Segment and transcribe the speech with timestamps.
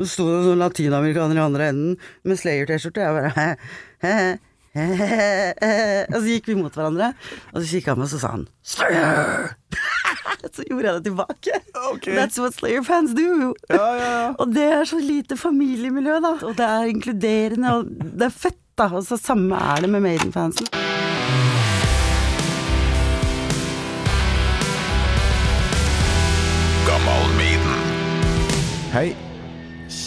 [0.00, 1.94] Så sto det noen latinamerikanere i andre enden
[2.26, 4.38] med Slayer-T-skjorte, og jeg bare.
[4.74, 7.12] Og så gikk vi mot hverandre,
[7.52, 9.52] og så kikka han meg, og så sa han Slayer!
[10.54, 11.60] så gjorde jeg det tilbake.
[11.92, 12.16] Okay.
[12.18, 13.54] That's what Slayer-fans do.
[13.70, 14.26] Ja, ja, ja.
[14.38, 16.34] Og det er så lite familiemiljø, da.
[16.42, 18.90] Og det er inkluderende, og det er fett, da.
[18.90, 20.93] Og så samme er det med Maiden-fansen.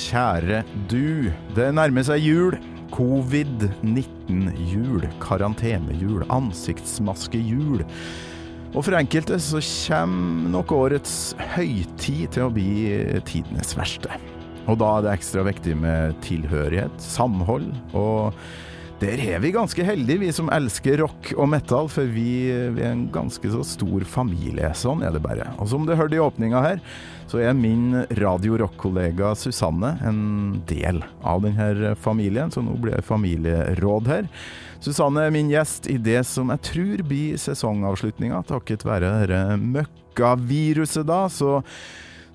[0.08, 1.28] Kjære du.
[1.58, 2.56] Det nærmer seg jul.
[2.96, 7.84] Covid-19-jul, karantenejul, ansiktsmaskejul.
[8.72, 12.72] Og for enkelte så kommer nok årets høytid til å bli
[13.28, 14.10] tidenes verste.
[14.68, 18.34] Og da er det ekstra viktig med tilhørighet, samhold og
[18.98, 22.96] der er vi ganske heldige, vi som elsker rock og metal, for vi, vi er
[22.96, 24.72] en ganske så stor familie.
[24.74, 25.52] Sånn er det bare.
[25.62, 26.82] Og som du hørte i åpninga her,
[27.30, 33.06] så er min Radio Rock-kollega Susanne en del av denne familien, så nå blir det
[33.06, 34.32] familieråd her.
[34.82, 41.06] Susanne er min gjest i det som jeg tror blir sesongavslutninga, takket være dette møkkaviruset,
[41.06, 41.26] da.
[41.30, 41.60] Så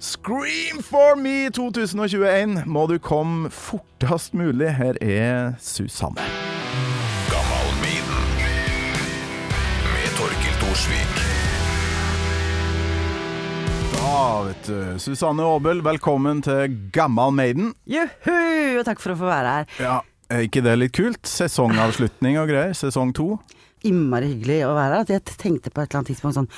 [0.03, 4.75] Scream for me 2021 må du komme fortest mulig.
[4.75, 6.52] Her er Susanne.
[10.83, 11.15] Torkil Thorsvik.
[13.93, 14.99] Da, vet du.
[14.99, 17.75] Susanne Aabel, velkommen til Gammal Maiden.
[17.87, 18.79] Juhu!
[18.81, 19.69] Og takk for å få være her.
[19.79, 20.01] Ja,
[20.33, 21.23] er ikke det litt kult?
[21.29, 22.75] Sesongavslutning og greier.
[22.75, 23.37] Sesong to.
[23.87, 25.07] Innmari hyggelig å være her.
[25.07, 26.51] At jeg tenkte på et eller annet tidspunkt sånn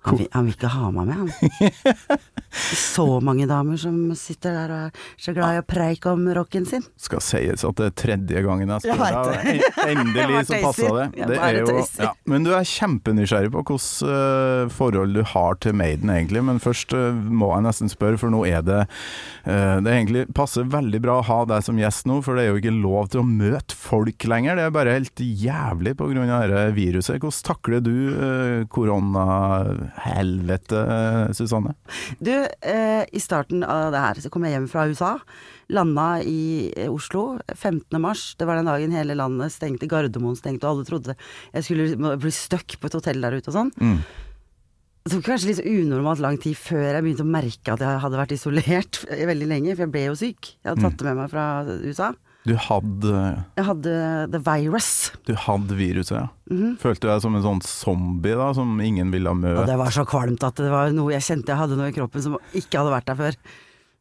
[0.00, 2.20] han vil, han vil ikke ha meg med, han.
[2.50, 6.64] Så mange damer som sitter der og er så glad i å preike om rocken
[6.66, 6.82] sin.
[6.98, 9.60] Skal sies at det er tredje gangen jeg spør deg.
[9.84, 11.04] Endelig så passa det.
[11.30, 12.10] det er jo, ja.
[12.30, 16.42] Men du er kjempenysgjerrig på hvilket uh, forhold du har til Maiden, egentlig.
[16.48, 20.66] Men først eh, må jeg nesten spørre, for nå er det eh, Det egentlig passer
[20.70, 23.22] veldig bra å ha deg som gjest nå, for det er jo ikke lov til
[23.22, 24.58] å møte folk lenger.
[24.58, 26.26] Det er bare helt jævlig pga.
[26.26, 27.20] dette viruset.
[27.20, 28.66] Hvordan takler du uh,
[30.72, 31.74] uh, Susanne?
[32.18, 35.12] Du, eh, i starten av det her så kom jeg hjem fra USA.
[35.70, 38.00] Landa i eh, Oslo 15.
[38.02, 38.34] mars.
[38.38, 41.16] Det var den dagen hele landet stengte, Gardermoen stengte, og alle trodde
[41.52, 43.72] jeg skulle bli stuck på et hotell der ute og sånn.
[43.80, 44.00] Mm.
[45.00, 48.18] Det tok kanskje litt unormalt lang tid før jeg begynte å merke at jeg hadde
[48.20, 50.52] vært isolert veldig lenge, for jeg ble jo syk.
[50.58, 51.46] Jeg hadde tatt det med meg fra
[51.86, 52.12] USA.
[52.50, 53.14] Du hadde,
[53.60, 53.92] Jeg hadde
[54.34, 54.88] the virus.
[55.28, 56.26] du hadde viruset, ja.
[56.82, 59.68] Følte du deg som en sånn zombie da, som ingen ville Og møte?
[59.70, 62.24] det var så kvalmt at det var noe jeg kjente jeg hadde noe i kroppen
[62.26, 63.38] som ikke hadde vært der før.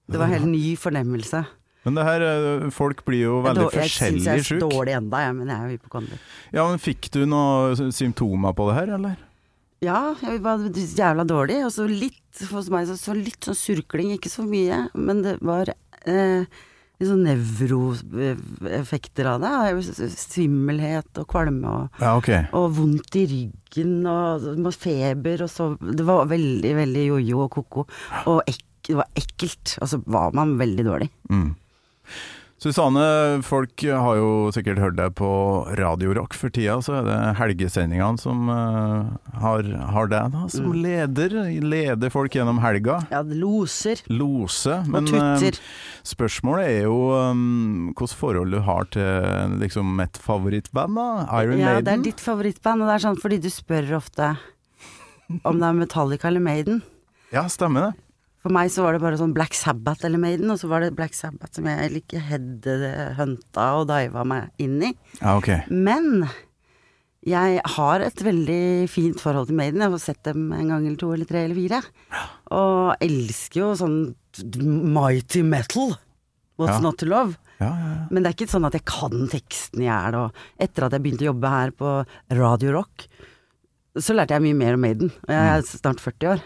[0.10, 1.44] Det var en helt ny fornemmelse.
[1.86, 5.22] Men det her, eh, folk blir jo veldig jeg, jeg syns jeg er dårlig enda,
[5.24, 6.24] jeg, men jeg er jo hypokonder.
[6.52, 9.16] Ja, men fikk du noen symptomer på det her, eller?
[9.86, 11.62] Ja, jeg var jævla dårlig.
[11.64, 14.90] Og så litt, hos meg så, litt sånn surkling, ikke så mye.
[14.98, 15.72] Men det var
[16.04, 16.44] eh,
[17.08, 19.52] sånn nevroeffekter av det.
[20.16, 22.42] Svimmelhet og kvalme og, Ja, okay.
[22.52, 27.82] og vondt i ryggen og feber og så Det var veldig, veldig jojo og ko-ko.
[28.28, 28.60] Og ek,
[28.90, 29.78] det var ekkelt.
[29.82, 31.10] Og så var man veldig dårlig.
[31.32, 31.50] Mm.
[32.60, 35.28] Susanne, folk har jo sikkert hørt deg på
[35.80, 39.08] Radio Rock for tida, så er det helgesendingene som uh,
[39.40, 40.82] har, har deg da, som Mm.
[40.84, 41.36] leder.
[41.64, 42.98] Leder folk gjennom helga.
[43.14, 44.76] Ja, loser Lose.
[44.92, 45.56] Men eh,
[46.04, 51.08] spørsmålet er jo um, hvilket forhold du har til liksom et favorittband, da?
[51.40, 54.34] Iron ja, det er ditt favorittband, og det er sånn fordi du spør ofte
[55.48, 56.84] om det er Metallica eller Maiden.
[57.32, 57.94] Ja, stemmer det.
[58.40, 60.94] For meg så var det bare sånn Black Sabbath eller Maiden, og så var det
[60.96, 64.94] Black Sabbath som jeg like headhunta og diva meg inn i.
[65.20, 65.66] Ah, okay.
[65.68, 66.24] Men
[67.28, 69.84] jeg har et veldig fint forhold til Maiden.
[69.84, 71.82] Jeg har sett dem en gang eller to eller tre eller fire.
[72.56, 73.98] Og elsker jo sånn
[74.96, 75.98] mighty metal.
[76.60, 76.80] What's Ja.
[76.84, 77.38] not to love?
[77.60, 78.08] Ja, ja.
[78.10, 80.16] Men det er ikke sånn at jeg kan teksten i hjel.
[80.16, 83.08] Og etter at jeg begynte å jobbe her på Radio Rock,
[84.00, 85.12] så lærte jeg mye mer om Maiden.
[85.28, 86.42] Og jeg er snart 40 år.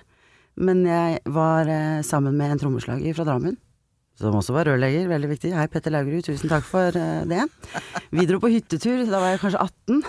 [0.62, 3.56] Men jeg var eh, sammen med en trommeslager fra Drammen.
[4.20, 5.54] Som også var rørlegger, veldig viktig.
[5.58, 7.48] Hei, Petter Laugerud, tusen takk for eh, det.
[8.14, 10.04] Vi dro på hyttetur, da var jeg kanskje 18.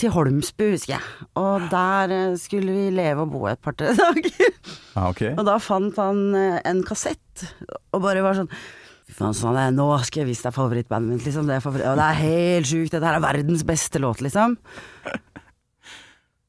[0.00, 1.26] Til Holmsbu, husker jeg.
[1.38, 4.56] Og der eh, skulle vi leve og bo et par-tre dager.
[4.96, 5.34] Ah, okay.
[5.36, 7.44] Og da fant han en kassett,
[7.92, 8.50] og bare var sånn
[9.14, 11.44] sånn nå skal jeg vise deg favorittbandet mitt, liksom.
[11.46, 14.56] Det er, favoritt, og det er helt sjukt, dette her er verdens beste låt, liksom.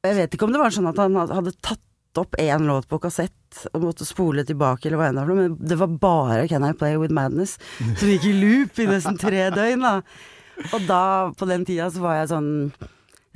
[0.06, 1.82] Jeg vet ikke om det var sånn at han hadde tatt
[2.20, 5.58] opp én låt på kassett og måtte spole tilbake, eller hva enn det var, men
[5.60, 9.48] det var bare Can I Play With Madness som gikk i loop i nesten tre
[9.54, 10.00] døgn, da.
[10.72, 11.02] Og da,
[11.36, 12.50] på den tida, så var jeg sånn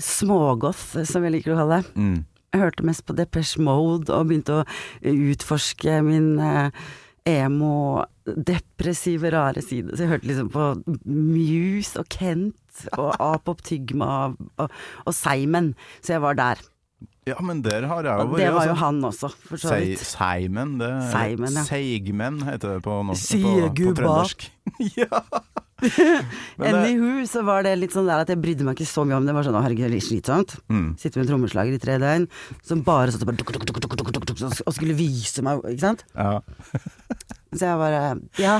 [0.00, 1.94] smågoth, som jeg liker å kalle det.
[2.00, 2.18] Mm.
[2.50, 4.64] Jeg hørte mest på Depeche Mode og begynte å
[5.06, 6.72] utforske min eh,
[7.28, 9.94] emo, depressive, rare side.
[9.94, 10.72] Så jeg hørte liksom på
[11.04, 14.66] Muse og Kent og Apop Tygma og,
[15.04, 15.74] og Seimen.
[16.00, 16.62] Så jeg var der.
[17.28, 18.40] Ja, men der har jeg jo vært.
[18.40, 18.80] det var jo altså.
[18.80, 20.00] han også, for så vidt.
[20.08, 21.64] Seimen, det Seimen, ja.
[21.68, 23.34] Seigmenn heter det på norsk.
[23.44, 24.46] På, på trøndersk.
[25.00, 25.20] ja.
[26.70, 29.28] Anywho, så var det litt sånn der at jeg brydde meg ikke så mye om
[29.28, 29.34] det.
[29.36, 30.56] Var sånn, å herregud, det er slitsomt.
[30.72, 30.88] mm.
[31.00, 32.26] Sitte med en trommeslager i tre døgn
[32.66, 35.62] som bare satt og bare Tuk, tuk, tuk, tuk, tuk, tuk og skulle vise meg,
[35.70, 36.04] ikke sant.
[36.16, 36.40] ja.
[37.50, 38.02] Så jeg bare
[38.38, 38.58] Ja.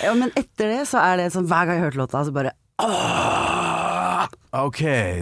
[0.00, 2.54] ja men etter det så er det sånn hver gang jeg hørte låta, så bare
[2.80, 3.83] åh!
[4.54, 4.80] Ok,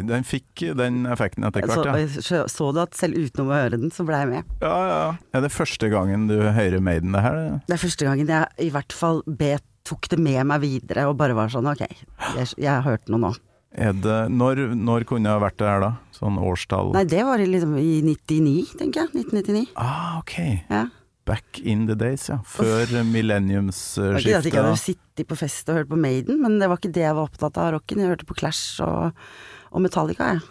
[0.08, 2.22] den fikk den effekten etter hvert, ja.
[2.22, 4.50] så, så du at selv utenom å høre den, så ble jeg med.
[4.60, 4.72] ja.
[4.92, 7.38] Ja, Er det første gangen du hører Maiden det her?
[7.68, 11.16] Det er første gangen jeg i hvert fall bet, tok det med meg videre og
[11.18, 13.32] bare var sånn ok, jeg, jeg har hørt noe nå.
[13.72, 15.92] Det, når, når kunne det vært det her da?
[16.12, 16.92] Sånn årstall?
[16.92, 19.24] Nei, det var liksom i 99, tenker jeg.
[19.24, 19.62] 1999.
[19.80, 20.34] Ah, ok.
[20.68, 20.82] Ja.
[21.28, 22.40] Back in the days, ja.
[22.42, 24.24] Før Det millenniumsskiftet.
[24.24, 26.80] ikke at jeg ikke hadde sittet på fest og hørt på Maiden, men det var
[26.80, 28.02] ikke det jeg var opptatt av rocken.
[28.02, 29.12] Jeg hørte på Clash og,
[29.70, 30.42] og Metallica, jeg.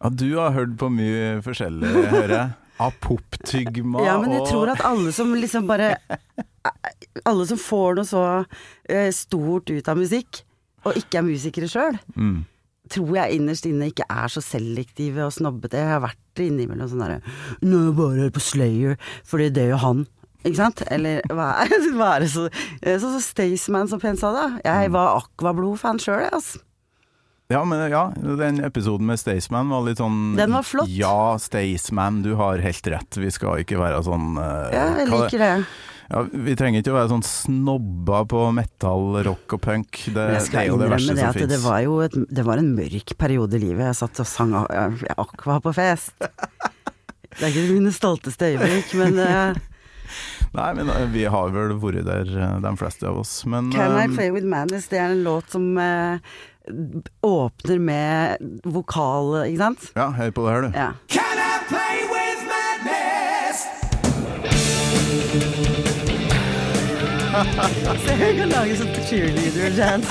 [0.00, 2.50] Ja, du har hørt på mye forskjellig, hører jeg.
[2.80, 5.98] Apoptygma Ja, men jeg og tror at alle som liksom bare
[7.28, 8.22] Alle som får noe så
[8.88, 10.42] eh, stort ut av musikk,
[10.88, 12.38] og ikke er musikere sjøl, mm.
[12.90, 15.80] Tror jeg innerst inne ikke er så selektive og snobbete.
[15.80, 17.20] Jeg har vært innimellom sånn derre
[17.66, 18.96] Nå bare hører på Slayer,
[19.28, 20.08] fordi det gjør han.
[20.40, 20.80] Ikke sant?
[20.88, 24.48] Eller hva er, hva er det så Sånn som Staysman så pent sa det.
[24.64, 26.64] Jeg var Aquablod-fan sjøl, jeg, altså.
[27.50, 30.90] Ja, men ja, den episoden med Staysman var litt sånn Den var flott.
[30.94, 33.18] Ja, Staysman, du har helt rett.
[33.18, 35.54] Vi skal ikke være sånn uh, Ja, jeg liker det.
[36.10, 40.00] Ja, vi trenger ikke å være sånn snobba på metal, rock og punk.
[40.10, 41.50] Det, det er jo det verste det som fins.
[41.52, 43.84] det var jo et, det var en mørk periode i livet.
[43.92, 46.16] Jeg satt og sang Aqua på fest.
[46.18, 49.60] Det er ikke mine stolteste øyeblikk, men uh,
[50.50, 53.36] Nei, men eh, vi har vel vært der, eh, de fleste av oss.
[53.46, 56.18] Men Can I eh, Play With Madness, det er en låt som eh,
[57.26, 59.90] åpner med vokal, ikke sant?
[59.94, 60.70] ja, hør på det her, du.
[60.74, 60.90] Ja.
[61.14, 61.99] Can I play
[67.40, 70.10] Så hun kan lage sånn cheerleader-dance.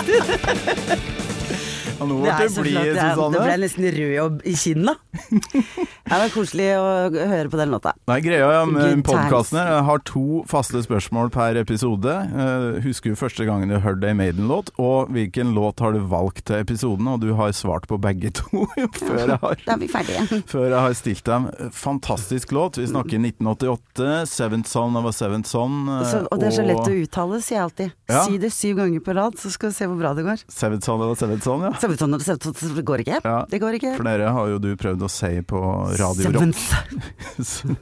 [1.99, 3.31] Nå Det, ble du blid, Susanne.
[3.33, 4.93] Det ble nesten rød i kinna.
[5.29, 7.93] Det var koselig å høre på den låta.
[8.09, 12.09] Nei, greia ja, med podkasten her, jeg har to faste spørsmål per episode.
[12.09, 16.45] Eh, husker du første gangen du hørte ei Maiden-låt, og hvilken låt har du valgt
[16.49, 17.07] til episoden?
[17.11, 18.65] Og du har svart på begge to
[18.97, 20.41] før jeg har Da er vi ferdige.
[20.49, 21.49] Før jeg har stilt dem.
[21.75, 22.79] Fantastisk låt.
[22.81, 24.25] Vi snakker 1988.
[24.29, 25.85] 'Seventh Son of a Seventh Son'.
[25.99, 27.93] eh, Så, og det er så lett å uttale, sier jeg alltid.
[28.09, 28.23] Ja.
[28.25, 30.43] Si det syv ganger på rad, så skal du se hvor bra det går.
[30.49, 31.73] Seventh Son of a Seventh Son, ja.
[31.97, 33.19] Seventh, seventh, det går ikke.
[33.25, 33.39] Ja.
[33.49, 33.95] Det går ikke.
[33.97, 35.59] For dere har jo du prøvd å si på
[35.99, 36.55] Radio Rock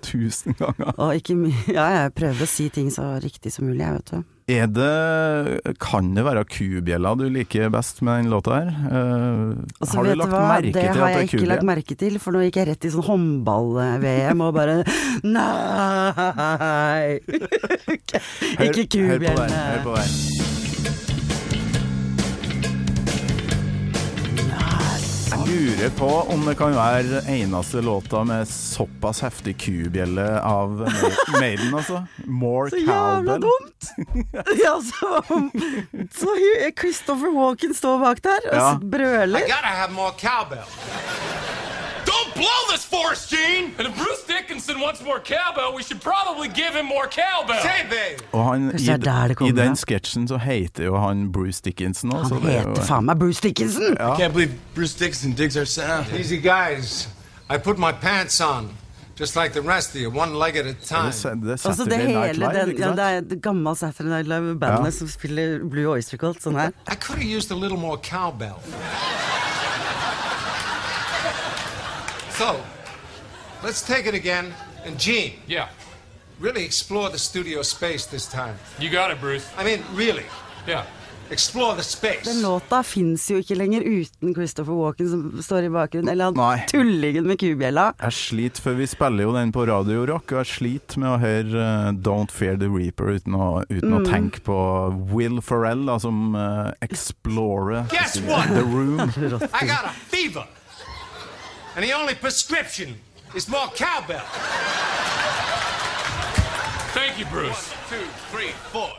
[0.08, 0.94] tusen ganger.
[0.98, 4.12] Og ikke mye Ja, jeg prøver å si ting så riktig som mulig, jeg, vet
[4.16, 4.26] du.
[4.48, 8.70] Er det Kan det være kubjella du liker best med den låta her?
[8.88, 10.96] Uh, altså, har du lagt hva, merke det til at det er kubjella?
[10.96, 14.46] det har jeg ikke lagt merke til, for nå gikk jeg rett i sånn håndball-VM
[14.48, 14.78] og bare
[15.28, 17.20] Nei!
[17.28, 19.48] ikke Hør- Hør på kubjellene.
[19.48, 19.58] den.
[19.58, 20.57] Hør på den.
[25.48, 30.82] Lurer på om det kan være eneste låta med såpass heftig kubjelle av
[31.40, 32.02] Maiden, altså.
[32.26, 33.92] More Så jævla dumt!
[34.64, 35.22] ja, så,
[36.20, 36.36] så
[36.80, 38.74] Christopher Walken står bak der og Ja.
[38.82, 39.40] brøler.
[39.40, 40.66] I gotta have more cowbell.
[42.38, 43.66] Blow this forest, Gene!
[43.78, 47.58] And if Bruce Dickinson wants more cowbell, we should probably give him more cowbell.
[48.32, 52.60] Og han, i, I den sketsjen så heter jo han Bruce Dickinson òg, Han er
[52.60, 53.98] heter faen meg Bruce Dickinson!
[53.98, 56.06] I Can't believe Bruce Dickinson digs our sound.
[56.14, 57.08] Easy, guys.
[57.50, 58.70] I put my pants on,
[59.20, 61.12] just like the rest of you, one leg at a time.
[61.12, 64.86] Det, det, det Altså det hele Live, den, ja, det er gamle Saturday Night Live-bandet
[64.86, 64.92] Ja.
[64.92, 66.70] som spiller Blue Oyster Cult sånn her.
[66.92, 68.62] I could have used a little more cowbell.
[72.38, 72.56] So,
[73.64, 74.54] let's take it again.
[74.86, 75.68] And Gene, Yeah,
[76.40, 78.56] really explore the studio space this time.
[78.80, 79.46] you got it, Bruce.
[79.58, 80.24] I mean, really,
[80.68, 80.84] Yeah.
[81.32, 82.24] explore the space.
[82.24, 86.58] Den låta fins jo ikke lenger uten Christopher Walken som står i bakgrunnen, eller Nei.
[86.58, 87.94] han tullingen med kubjella.
[88.00, 91.18] Jeg sliter, for vi spiller jo den på Radio Rock, og jeg sliter med å
[91.20, 93.98] høre uh, Don't Fear the Reaper uten å, uten Mm.
[93.98, 99.00] å tenke på Will Ferrell, da, som uh, explorer The Room.
[99.54, 100.46] I got a fever.
[101.78, 102.96] And the only prescription
[103.36, 104.26] is more cowbell.
[106.96, 107.72] Thank you, Bruce.
[107.88, 108.90] Two, three, four.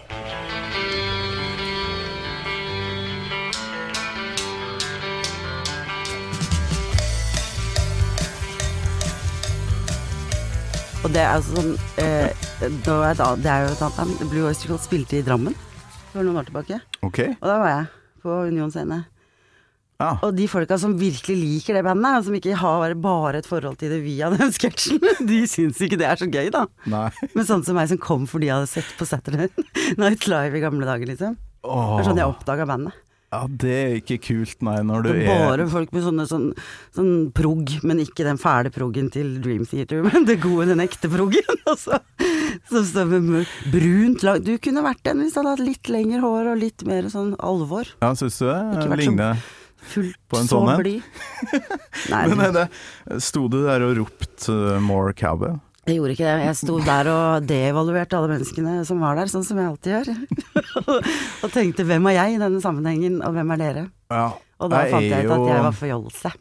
[11.05, 13.97] Og det er altså sånn eh, Det er et annet- det er jo et annet
[14.01, 14.31] band.
[14.33, 15.55] Blue Oyster Cult spilte i Drammen
[16.13, 16.81] for noen år tilbake.
[17.07, 17.19] Ok.
[17.41, 17.85] Og da var jeg
[18.25, 19.05] på Union scene.
[19.99, 20.13] Ja.
[20.23, 23.91] Og de folka som virkelig liker det bandet, som ikke har bare et forhold til
[23.91, 26.67] det via den sketsjen, de syns ikke det er så gøy, da.
[26.87, 27.09] Nei.
[27.35, 29.51] Men sånn som meg som kom fordi jeg hadde sett på Saturday
[30.01, 31.35] Night Live i gamle dager, liksom.
[31.67, 33.05] Det er sånn jeg oppdaga bandet.
[33.29, 36.47] Ja, det er ikke kult, nei, når du Det er bare folk med sånne sånn,
[36.97, 41.11] sånn prog, men ikke den fæle proggen til Dream Theater, men det gode, den ekte
[41.13, 41.59] proggen.
[41.69, 41.99] Altså.
[42.71, 44.41] Som står med brunt lag.
[44.47, 47.35] Du kunne vært den hvis du hadde hatt litt lengre hår og litt mer sånn
[47.45, 47.91] alvor.
[47.99, 48.61] Ja, syns du det?
[48.79, 49.43] Så- Ligner
[49.79, 51.03] Fullt På en så blid.
[52.11, 52.67] Men er det,
[53.23, 55.61] sto du der og ropte uh, 'more cowbell'?
[55.89, 56.49] jeg gjorde ikke det.
[56.49, 60.11] Jeg sto der og devaluerte alle menneskene som var der, sånn som jeg alltid gjør.
[61.47, 63.87] og tenkte hvem er jeg i denne sammenhengen, og hvem er dere?
[64.13, 64.29] Ja.
[64.59, 66.35] Og da fant er jeg ut at jeg var forjollse.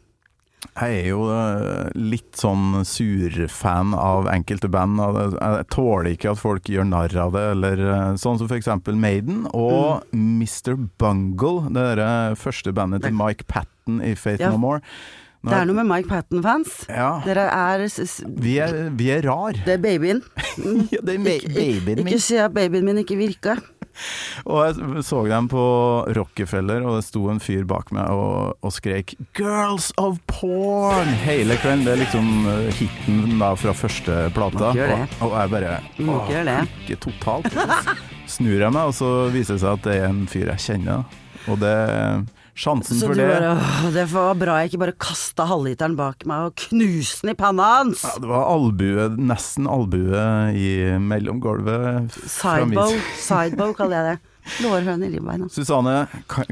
[0.58, 4.98] Jeg er jo eh, litt sånn surfan av enkelte band.
[5.38, 8.98] Jeg tåler ikke at folk gjør narr av det, eller eh, sånn som for eksempel
[8.98, 10.04] Maiden og
[10.38, 10.76] Mr.
[11.00, 14.52] Bungle, det der første bandet til Mike Patten i Faith Ja.
[14.54, 14.82] No More.
[15.38, 16.80] Det er noe med Mike Patton-fans.
[16.90, 17.84] Ja, Dere er
[18.42, 19.54] vi er, vi er rar.
[19.64, 20.22] Det er babyen.
[20.92, 22.06] Ja, det er babyen min.
[22.08, 23.54] Ikke si at babyen min ikke virka.
[24.50, 25.62] Og jeg så dem på
[26.14, 31.58] Rockefeller, og det sto en fyr bak meg og, og skrek 'Girls of Porn' hele
[31.58, 31.82] kvelden.
[31.86, 34.70] Det er liksom eh, hiten da fra første plata.
[34.70, 36.78] Og, og jeg bare Du ikke totalt.
[36.86, 38.08] Ikke totalt.
[38.28, 41.06] Snur jeg meg, og så viser det seg at det er en fyr jeg kjenner.
[41.48, 41.76] Og det
[42.58, 46.48] Sjansen Så for det bare Det var bra jeg ikke bare kasta halvliteren bak meg
[46.48, 48.02] og knuste den i panna hans!
[48.02, 50.24] ja, Det var albue, nesten albue
[50.58, 52.18] i mellomgulvet.
[52.26, 54.27] Sidebow, sidebow kaller jeg det.
[54.64, 55.48] Lårhøne i ribbeina.
[55.52, 56.06] Susanne,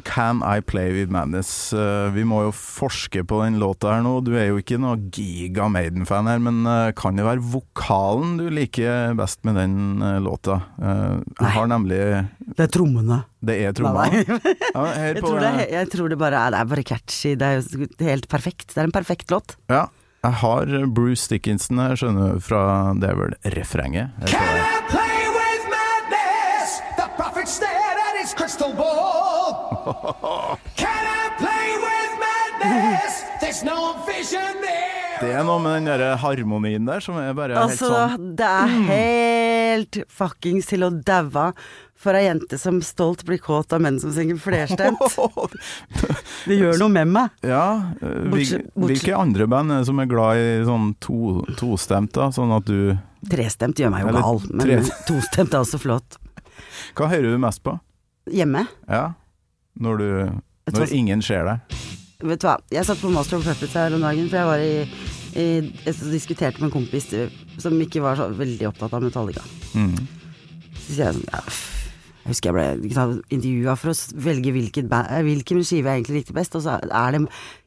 [0.07, 1.50] Can I Play With Madness?
[1.76, 4.19] Eh, vi må jo forske på den låta her nå.
[4.26, 8.47] Du er jo ikke noe giga Maiden-fan her, men eh, kan det være vokalen du
[8.53, 10.61] liker best med den eh, låta?
[10.81, 12.00] Eh, jeg har nemlig
[12.57, 13.23] Det er trommene.
[13.47, 14.25] Det er trommene?
[14.25, 17.37] Nei, Ja, Jeg tror, det, jeg tror det bare er, det er bare catchy.
[17.38, 18.71] Det er jo helt perfekt.
[18.75, 19.57] Det er en perfekt låt.
[19.73, 19.87] Ja.
[20.26, 22.62] Jeg har Bruce Dickinson her, skjønner du, fra
[22.99, 24.17] Det er vel refrenget.
[24.26, 24.57] Can.
[24.67, 25.06] I play
[35.21, 38.47] Det er noe med den der harmonien der som er bare helt Altså, sånn det
[38.47, 41.47] er helt fuckings til å daue
[41.97, 45.00] for ei jente som stolt blir kåt av menn som synger flerstemt.
[46.47, 47.33] Det gjør noe med meg.
[47.49, 47.62] Ja,
[47.97, 52.12] eh, Bortsett- bortsett- hvilke andre band er det som er glad i sånn to, tostemt,
[52.14, 52.28] da?
[52.37, 52.93] Sånn at du
[53.26, 56.19] Trestemt gjør meg jo gal, men tostemt er også flott.
[56.95, 57.73] Hva hører du mest på?
[58.31, 58.66] Hjemme.
[58.87, 59.14] Ja,
[59.80, 60.09] når du
[60.75, 61.76] Når ingen ser deg.
[62.26, 64.62] Vet du hva, jeg satt på Master of Puppets her om dagen, for jeg var
[64.64, 64.75] i,
[65.37, 65.47] i
[65.85, 67.28] jeg diskuterte med en kompis eh,
[67.61, 69.45] som ikke var så veldig opptatt av Metallica.
[69.76, 69.95] Mm.
[70.80, 71.42] Så sier jeg sånn ja,
[72.26, 76.23] Jeg husker jeg ble intervjua for å velge hvilket ba- eh, hvilken skive jeg egentlig
[76.25, 77.23] likte best, og så er det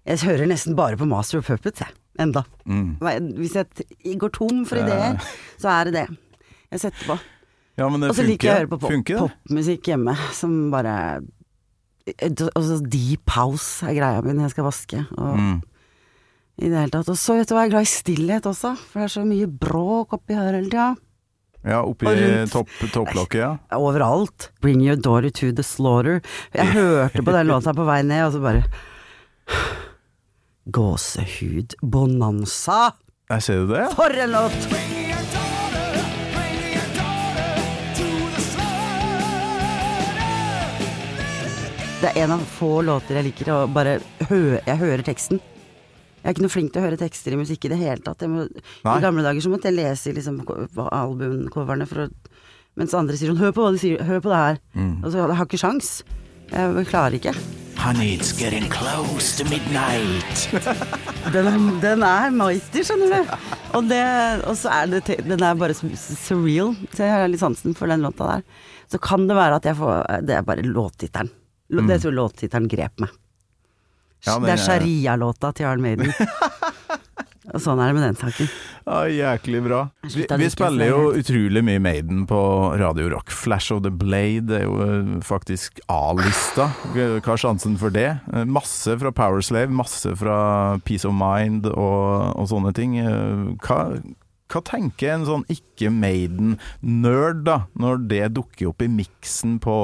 [0.09, 1.93] Jeg hører nesten bare på Master of Puppets, jeg.
[2.19, 2.43] Enda.
[2.67, 2.97] Mm.
[3.37, 5.21] Hvis jeg går tom for ideer,
[5.61, 6.07] så er det det.
[6.73, 7.15] Jeg setter på.
[7.79, 11.21] Ja, men det Og så liker jeg å høre på pop, popmusikk hjemme, som bare
[12.55, 15.03] Og så deep house er greia mi når jeg skal vaske.
[15.17, 15.61] Og Mm.
[16.59, 17.09] i det hele tatt.
[17.09, 19.25] Og så vet du hva, jeg er glad i stillhet også, for det er så
[19.25, 20.95] mye bråk oppi her hele tida.
[21.65, 22.05] Ja, oppi
[22.51, 23.57] topp, topplokket, ja.
[23.75, 24.49] Overalt.
[24.61, 26.21] Bring your daughter to the slaughter.
[26.55, 28.63] Jeg hørte på den låta på vei ned, og så bare
[30.71, 32.91] Gåsehud bonanza!
[33.29, 33.85] Jeg ser jo det.
[33.97, 35.08] For en låt!
[41.99, 43.97] Det er en av få låter jeg liker å bare
[44.29, 45.41] høre Jeg hører teksten.
[46.19, 48.23] Jeg er ikke noe flink til å høre tekster i musikk i det hele tatt.
[48.23, 50.41] Jeg må, I gamle dager så måtte jeg lese liksom,
[50.87, 52.09] albumcoverne for å
[52.79, 54.59] Mens andre sier sånn Hør på hva de sier, hør på det her.
[54.77, 54.91] Mm.
[55.01, 55.87] Og så jeg har ikke sjans.
[56.53, 57.33] Jeg klarer ikke.
[57.79, 60.47] Honey, it's getting close to midnight.
[61.33, 63.33] Den er, den er meister, skjønner du.
[63.77, 63.99] Og, det,
[64.47, 66.71] og så er det Den er bare surreal.
[66.95, 68.47] Så jeg har litt sansen for den låta der.
[68.89, 71.29] Så kan det være at jeg får Det er bare låttittelen.
[71.69, 73.17] Det tror jeg låttittelen grep meg.
[74.25, 76.09] Ja, men, det er sharia-låta til Arne Maiden.
[77.53, 78.49] og sånn er det med den saken.
[78.89, 79.83] Ja, jæklig bra.
[80.03, 82.39] Vi, vi spiller jo utrolig mye Maiden på
[82.81, 83.31] Radio Rock.
[83.31, 86.71] Flash of the Blade er jo eh, faktisk A-lista.
[86.95, 88.09] Hva er sjansen for det?
[88.33, 90.39] Eh, Masse fra Powerslave, masse fra
[90.87, 92.97] Peace of Mind og, og sånne ting.
[92.99, 93.83] Eh, Hva,
[94.49, 99.75] Hva tenker en sånn ikke Maiden-nerd, da, når det dukker opp i miksen på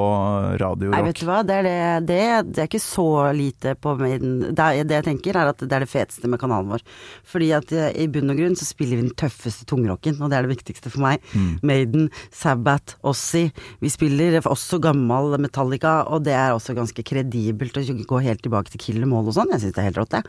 [0.60, 0.96] radio rock?
[0.96, 1.76] Nei, vet du hva, det er, det,
[2.08, 2.18] det,
[2.50, 3.06] det er ikke så
[3.36, 4.34] lite på Maiden.
[4.50, 6.84] Det, det jeg tenker er at det er det feteste med kanalen vår.
[7.30, 10.40] Fordi at eh, i bunn og grunn så spiller vi den tøffeste tungrocken, og det
[10.40, 11.22] er det viktigste for meg.
[11.66, 13.54] Maiden, Sabbat, Ossie.
[13.80, 18.74] Vi spiller også gammel Metallica, og det er også ganske kredibelt å gå helt tilbake
[18.74, 19.54] til Killer Mål og sånn.
[19.54, 20.26] Jeg syns det er helt rått, jeg.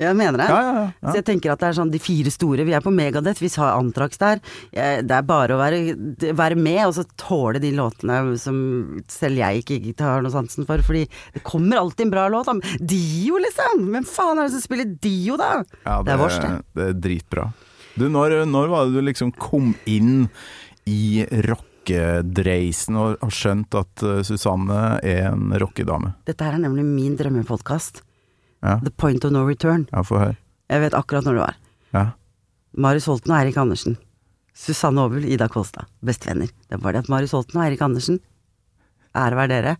[0.00, 0.48] Jeg mener det.
[0.48, 1.10] Ja, ja, ja.
[1.10, 2.64] Så jeg tenker at det er sånn de fire store.
[2.64, 4.40] Vi er på Megadeth, vi har Antrax der.
[4.72, 5.80] Det er bare å være,
[6.36, 8.56] være med, og så tåle de låtene som
[9.12, 10.82] selv jeg ikke, har noe sansen for.
[10.86, 11.04] Fordi
[11.34, 12.48] det kommer alltid en bra låt.
[12.80, 13.90] Dio, liksom!
[13.92, 15.58] Hvem faen er det som spiller Dio, da?
[15.84, 16.52] Ja, det er vårs, det.
[16.76, 17.50] det er dritbra.
[18.00, 20.28] Du, når, når var det du liksom kom inn
[20.88, 26.14] i rockedreisen og har skjønt at eh, Susanne er en rockedame?
[26.28, 28.04] Dette her er nemlig min drømmepodkast.
[28.62, 29.86] Ja, The Point of No Return.
[29.92, 30.36] ja få høre.
[30.70, 31.56] Jeg vet akkurat når det var.
[31.96, 32.04] Ja.
[32.76, 33.96] Marius Holten og Eirik Andersen.
[34.54, 35.88] Susanne Aabel, Ida Kolstad.
[36.04, 36.50] Bestevenner.
[36.68, 38.20] Det var det at Marius Holten og Eirik Andersen,
[39.16, 39.76] ære være dere,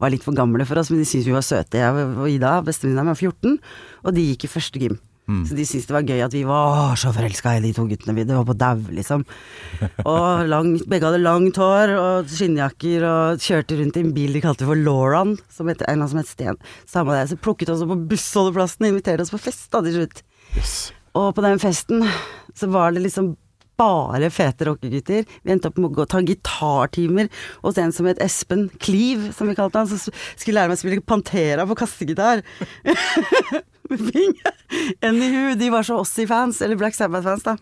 [0.00, 1.76] var litt for gamle for oss, men de syntes vi var søte.
[1.82, 3.58] Jeg og Ida, bestevenninna mi, var 14,
[4.04, 4.96] og de gikk i første gym.
[5.48, 8.14] Så de syntes det var gøy at vi var så forelska i de to guttene.
[8.16, 9.24] Vi det var på dau, liksom.
[10.04, 14.44] Og langt, begge hadde langt hår og skinnjakker og kjørte rundt i en bil de
[14.44, 16.60] kalte for Lauran, som het, en eller annen som het Sten.
[16.88, 20.00] Samme det, så plukket oss opp på bussholdeplassen og inviterte oss på fest da til
[20.00, 20.24] slutt.
[21.18, 22.04] Og på den festen
[22.56, 23.34] så var det liksom
[23.80, 25.24] bare fete rockegutter.
[25.42, 27.30] Vi endte opp med å gå og ta gitartimer
[27.62, 30.82] hos en som het Espen Kliv, som vi kalte han, som skulle lære meg å
[30.82, 32.44] spille Pantera på kassegitar.
[35.02, 37.56] Anywho, de var så Ossie-fans, eller Black Sabbath-fans, da.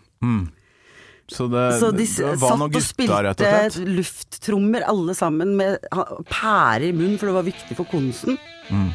[1.29, 5.77] Så det, Så de det var satt og spilte lufttrommer alle sammen med
[6.29, 8.39] pærer i munnen, for det var viktig for kunsten.
[8.69, 8.89] Mm.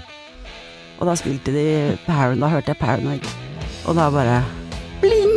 [0.99, 1.67] Og da spilte de
[2.07, 3.31] Paranoid, da hørte jeg Paranoid.
[3.87, 4.43] Og da bare
[5.03, 5.34] bling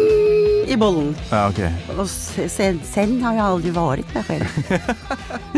[0.68, 1.14] i bollen.
[1.32, 1.60] Ja, ok.
[1.98, 4.46] Og sen, sen har jeg aldri vært meg selv.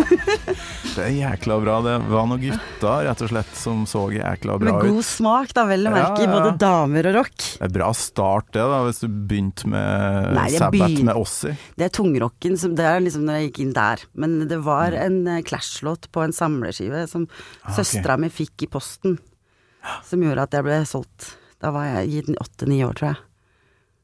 [1.00, 1.76] Det er jækla bra.
[1.86, 4.84] Det var noen gutter, rett og slett, som så jækla bra ut.
[4.84, 5.08] Med god ut.
[5.08, 6.34] smak, da, vel å merke, Ja, ja.
[6.34, 7.36] både damer og rock.
[7.60, 11.56] Det er bra start, det, da, hvis du begynte med Nei, Sabbath begyn- med Ossie.
[11.80, 14.04] Det er tungrocken, som, det er liksom når jeg gikk inn der.
[14.20, 15.00] Men det var Mm.
[15.06, 17.28] en eh, Clash-låt på en samleskive som
[17.64, 17.84] Ah, okay.
[17.84, 19.20] søstera mi fikk i posten.
[20.10, 21.36] Som gjorde at jeg ble solgt.
[21.62, 23.18] Da var jeg i åtte-ni år, tror jeg.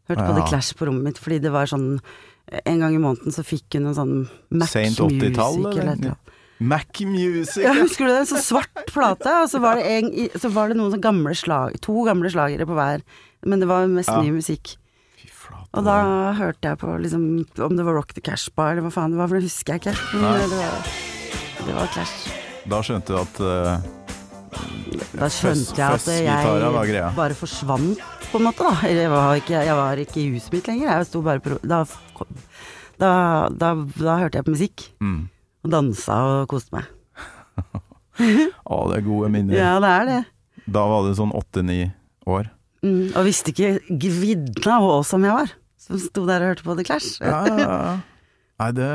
[0.09, 0.35] Hørte på.
[0.37, 1.99] The Clash på rommet mitt, fordi det var sånn
[2.65, 4.15] En gang i måneden så fikk hun en sånn
[4.53, 6.31] Mac Music 80-tall, eller annet.
[6.61, 7.63] Mac Music.
[7.65, 8.27] Ja, husker du det?
[8.29, 11.73] Så svart plate, og så var det, en, så var det noen sånn gamle slag,
[11.81, 13.01] to gamle slagere på hver.
[13.49, 14.21] Men det var mest Ja.
[14.21, 14.75] ny musikk.
[15.75, 15.97] Og da
[16.37, 17.25] hørte jeg på liksom
[17.59, 19.73] Om det var Rock the Cash Bar eller hva faen det var, for det husker
[19.73, 19.95] jeg ikke.
[20.15, 20.87] Det var,
[21.65, 22.29] det var Clash.
[22.69, 23.89] Da skjønte du at eh,
[25.15, 26.07] Da skjønte jeg at
[26.95, 27.99] jeg bare forsvant,
[28.31, 28.89] på en måte, da.
[28.89, 30.89] Jeg var ikke, jeg var ikke i huset mitt lenger.
[30.91, 31.83] Jeg sto bare på Da,
[32.99, 33.11] da,
[33.51, 34.85] da, da hørte jeg på musikk.
[35.03, 35.23] mm.
[35.65, 36.85] Og dansa og koste meg.
[38.69, 39.55] Å, det er gode minner.
[39.57, 40.19] Ja, det er det.
[40.75, 41.87] Da var du sånn åtte-ni
[42.29, 42.51] år.
[42.85, 45.55] Mm, og visste ikke gvidna hva som jeg var.
[45.81, 47.17] Som sto der og hørte på The Clash.
[47.21, 47.95] Ja, ja, ja.
[48.61, 48.91] Nei, det,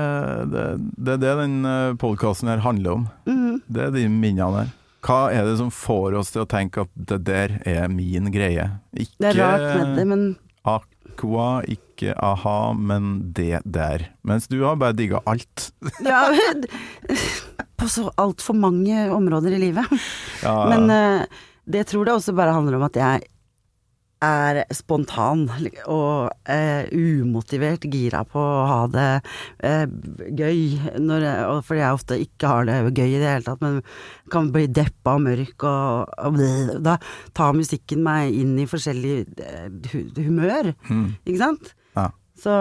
[0.55, 0.63] det,
[0.97, 1.57] det er det den
[2.01, 3.09] podkasten her handler om.
[3.29, 3.59] Mm.
[3.67, 4.71] Det er de minnene der.
[5.07, 8.67] Hva er det som får oss til å tenke at det der er min greie?
[8.93, 10.25] Ikke Det er rart med det, men
[10.69, 14.11] Aqua, ikke a-ha, men det der.
[14.29, 15.71] Mens du har bare digga alt.
[16.05, 16.27] Ja,
[17.81, 19.89] på så altfor mange områder i livet.
[20.45, 21.25] Ja, Men eh,
[21.65, 23.25] det tror jeg også bare handler om at jeg
[24.21, 25.47] er spontan
[25.89, 29.07] og eh, umotivert gira på å ha det
[29.65, 29.87] eh,
[30.37, 30.61] gøy,
[31.01, 33.81] når og fordi jeg ofte ikke har det gøy i det hele tatt, men
[34.33, 36.41] kan bli deppa og mørk og, og.
[36.85, 36.99] Da
[37.37, 40.73] tar musikken meg inn i forskjellig eh, hu- humør,
[41.25, 41.73] ikke sant?
[41.97, 42.11] Ja.
[42.41, 42.53] Så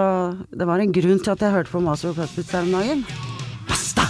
[0.56, 3.04] det var en grunn til at jeg hørte på Master of Puppets her om dagen.
[3.70, 4.08] Masta!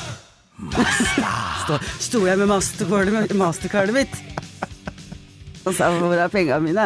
[1.66, 1.78] Sto,
[2.10, 4.26] sto jeg med mastercardet, mitt
[5.68, 6.86] og sa hvor er pengene mine?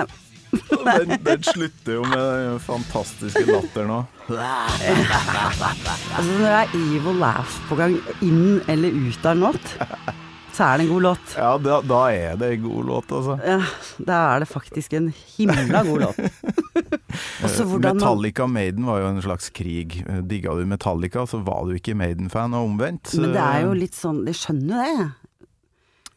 [0.84, 4.04] Den, den slutter jo med den fantastiske latteren òg.
[4.34, 9.72] Altså Når det er evil laugh på gang inn eller ut av en låt,
[10.54, 11.34] så er det en god låt.
[11.38, 13.38] Ja, da, da er det en god låt, altså.
[13.42, 13.58] Ja,
[14.12, 16.22] da er det faktisk en himla god låt.
[17.84, 20.00] Metallica Maiden var jo en slags krig.
[20.30, 23.16] Digga du Metallica, så var du ikke Maiden-fan, og omvendt.
[23.18, 25.10] Men det er jo litt sånn De skjønner jo det.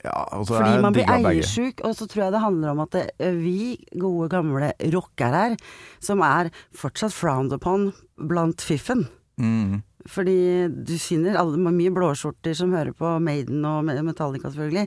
[0.07, 3.05] Ja, Fordi man blir eiersjuk, og så tror jeg det handler om at det,
[3.41, 5.61] vi gode gamle rockere her,
[6.03, 9.83] som er fortsatt frowned upon blant fiffen Mm.
[10.07, 14.87] Fordi du finner alle, mye blåskjorter som hører på Maiden og Metallica, selvfølgelig.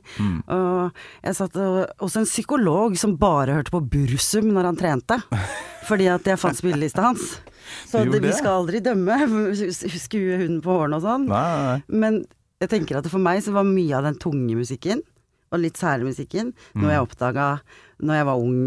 [0.55, 5.19] Og jeg satt og, hos en psykolog som bare hørte på Bursum når han trente.
[5.89, 7.39] Fordi at jeg fant spillelista hans.
[7.89, 9.19] Så det, vi skal aldri dømme.
[10.07, 11.27] Skue hunden på hårene og sånn.
[11.91, 12.23] Men
[12.59, 15.01] jeg tenker at for meg så var mye av den tunge musikken,
[15.49, 17.45] og litt særlig musikken, noe jeg oppdaga
[18.05, 18.59] når jeg var ung,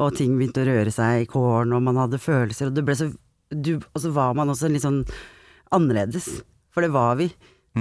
[0.00, 2.96] og ting begynte å røre seg i kåren, og man hadde følelser, og det ble
[2.98, 3.10] så
[3.50, 5.00] du, Og så var man også litt sånn
[5.74, 6.28] annerledes.
[6.70, 7.26] For det var vi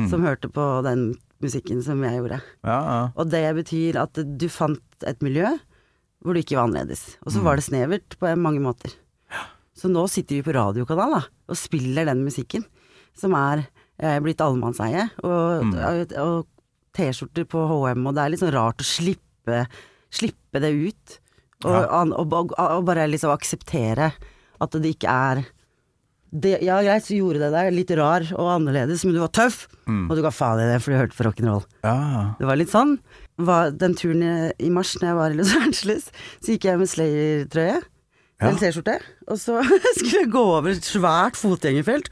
[0.10, 1.12] som hørte på den
[1.44, 2.40] musikken som jeg gjorde.
[2.66, 3.02] Ja, ja.
[3.14, 5.52] Og det betyr at du fant et miljø
[6.26, 7.20] hvor du ikke var annerledes.
[7.22, 8.96] Og så var det snevert på mange måter.
[9.78, 12.66] Så nå sitter vi på radiokanal da, og spiller den musikken,
[13.16, 13.68] som er
[14.00, 15.08] blitt allemannseie.
[15.28, 16.48] Og, og, og
[16.96, 19.64] T-skjorter på HM, og det er litt sånn rart å slippe,
[20.14, 21.20] slippe det ut.
[21.68, 24.14] Og, an- og, og, og bare liksom akseptere
[24.64, 25.42] at det ikke er
[26.32, 29.64] det, Ja, greit, så gjorde det deg litt rar og annerledes, men du var tøff,
[29.90, 31.64] og du ga faen i det, for du hørte på rock'n'roll.
[31.84, 31.96] ja.
[32.38, 33.00] Det var litt sånn.
[33.42, 34.22] Var den turen
[34.62, 36.10] i, mars når jeg var i Los Angeles,
[36.44, 37.80] så gikk jeg med Slayer-trøye.
[38.40, 39.00] Eller T-skjorte.
[39.28, 39.58] Og så
[39.98, 42.12] skulle jeg gå over et svært fotgjengerfelt.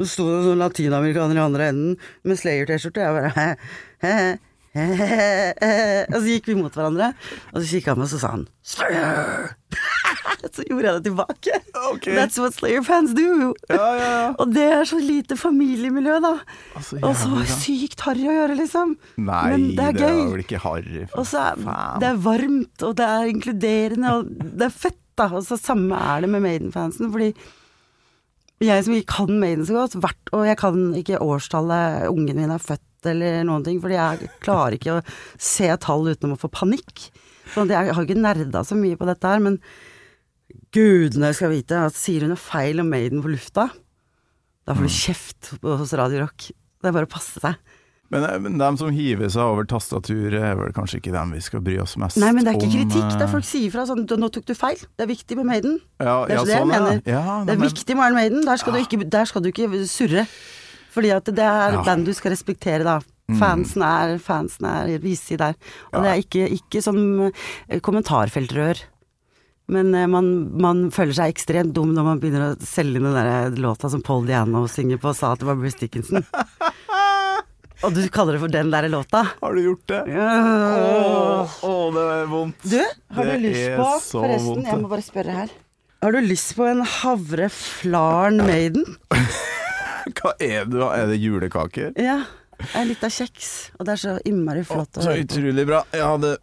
[0.00, 1.92] Så sto det noen latinamerikanere i andre enden
[2.24, 3.04] med Slayer-T-skjorte.
[3.04, 4.38] Jeg bare.
[4.72, 7.12] Og så gikk vi mot hverandre,
[7.52, 9.52] og så kikka han meg, og så sa han Slayer!
[10.52, 11.58] så gjorde jeg det tilbake.
[11.92, 12.16] Okay.
[12.16, 13.52] That's what Slayer-fans do.
[13.70, 14.24] Ja, ja, ja.
[14.42, 16.32] Og det er så lite familiemiljø, da.
[16.78, 18.96] Altså, og så sykt harry å gjøre, liksom.
[19.20, 20.20] Nei, Men det er gøy.
[20.34, 21.06] vel ikke harry.
[21.14, 21.64] Og så er
[22.02, 25.28] det er varmt, og det er inkluderende, og det er fett, da.
[25.36, 27.32] Og så samme er det med Maiden-fansen, fordi
[28.68, 32.52] jeg som ikke kan Maiden så godt, hvert, og jeg kan ikke årstallet ungen min
[32.54, 35.04] er født eller noen ting, fordi jeg klarer ikke å
[35.42, 37.08] se tall uten å få panikk.
[37.52, 39.58] Sånn jeg har ikke nerda så mye på dette her, men
[40.72, 43.68] gudene skal vite at sier hun noe feil om Maiden på lufta,
[44.62, 46.52] da får du kjeft hos Radio Rock.
[46.54, 47.58] Det er bare å passe seg.
[48.12, 51.62] Men, de dem som hiver seg over tastaturet, er vel kanskje ikke dem vi skal
[51.64, 52.24] bry oss mest om?
[52.26, 53.06] Nei, men det er ikke kritikk.
[53.14, 54.82] Det eh, er folk sier fra sånn Nå tok du feil.
[54.98, 55.78] Det er viktig med Maiden.
[56.02, 57.00] Ja, Det er ja, det jeg sånn, mener.
[57.08, 58.44] Ja, det er men- viktig med Iron Maiden.
[58.44, 60.26] Der skal, du ikke, der skal du ikke surre.
[60.92, 61.80] Fordi at det er Ja.
[61.80, 61.84] Mm.
[61.88, 63.00] band du skal respektere, da.
[63.38, 65.54] Fansen er, fansen er visig der.
[65.94, 67.32] Og det er ikke, ikke sånn
[67.70, 68.82] eh, kommentarfeltrør.
[69.72, 70.28] Men eh, man,
[70.60, 74.26] man føler seg ekstremt dum når man begynner å selge den der låta som Paul
[74.28, 76.26] Diano synger på og sa at det var Bruce Dickinson.
[77.82, 79.24] Og du kaller det for den der låta?
[79.40, 80.02] Har du gjort det?
[80.14, 81.46] Ja.
[81.66, 82.62] oh, det er vondt.
[82.62, 82.78] Du,
[83.16, 85.56] har Det du lyst på Forresten, vondt, jeg må bare spørre her.
[86.02, 88.86] Har du lyst på en havreflaren Maiden?
[90.18, 90.78] Hva er det?
[90.78, 90.92] da?
[90.94, 91.90] Er det julekaker?
[91.98, 92.20] Ja.
[92.78, 93.50] En lita kjeks.
[93.78, 95.82] Og det er så innmari flott oh, Så utrolig bra.
[95.94, 96.36] Jeg hadde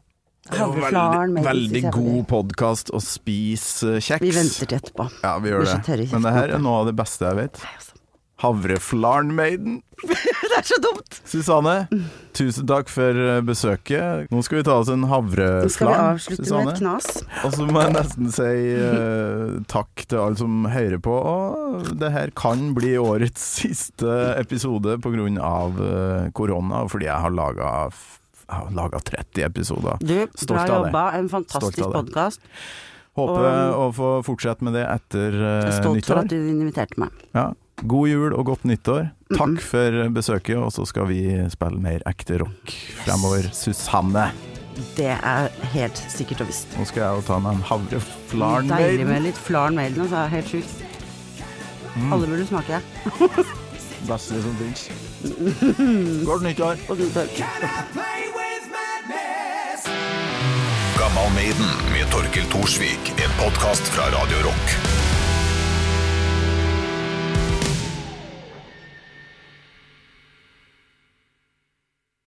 [0.49, 4.23] Havreflaren veldig, veldig god podkast å spise kjeks.
[4.23, 5.08] Vi venter til etterpå.
[5.21, 6.10] Ja, vi gjør det.
[6.12, 7.62] Men det her er noe av det beste jeg vet.
[8.39, 9.82] Havreflarn-maiden.
[10.49, 11.17] Det er så dumt!
[11.28, 11.73] Susanne,
[12.36, 14.30] tusen takk for eh, besøket.
[14.32, 15.67] Nå skal vi ta oss en havreflarn.
[15.67, 17.10] Nå skal vi avslutte med et knas.
[17.45, 18.49] Og så må jeg nesten si
[18.80, 21.13] uh, takk til alle som hører på.
[21.13, 25.28] Og det her kan bli årets siste episode pga.
[25.30, 27.73] Uh, korona, og fordi jeg har laga
[28.73, 29.99] laga 30 episoder.
[30.02, 31.04] Du, Stolt bra jobba.
[31.19, 32.41] En fantastisk podkast.
[33.19, 36.97] Håper Og- å få fortsette med det etter uh, er stolt for at du inviterte
[37.04, 37.13] meg.
[37.36, 37.52] Ja.
[37.88, 39.10] God jul og godt nyttår.
[39.36, 41.22] Takk for besøket, og så skal vi
[41.54, 42.74] spille mer ekte rock
[43.06, 43.50] fremover.
[43.56, 44.30] Susanne.
[44.96, 46.72] Det er helt sikkert og visst.
[46.80, 48.70] Nå skal jeg jo ta meg en havreflarn.
[48.72, 50.26] Deilig med litt flarn Maiden, altså.
[50.32, 50.86] Helt sjukt.
[51.96, 52.13] Mm.
[52.15, 52.80] Alle burde smake.
[54.08, 54.88] Beste som fins.
[56.28, 56.80] Godt nyttår.
[56.88, 57.00] Godt
[58.76, 59.89] madness?
[61.00, 63.13] Gammal Maiden med Torkel Thorsvik.
[63.20, 65.18] En podkast fra Radio Rock.